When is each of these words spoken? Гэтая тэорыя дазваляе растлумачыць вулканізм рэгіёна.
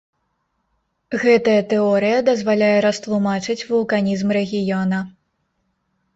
Гэтая 1.23 1.57
тэорыя 1.73 2.19
дазваляе 2.31 2.71
растлумачыць 2.87 3.59
вулканізм 3.75 4.27
рэгіёна. 4.41 4.99